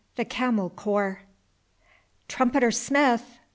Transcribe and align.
THE 0.15 0.25
CAMEL 0.25 0.71
CORPS. 0.71 1.19
"Trumpeter 2.27 2.71
Smith! 2.71 3.37